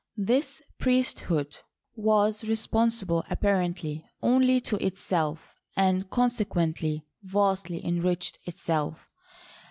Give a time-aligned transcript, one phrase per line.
[0.17, 1.57] This priesthood
[1.95, 9.07] was responsible apparently only to itself, and consequently vastly enriched itself.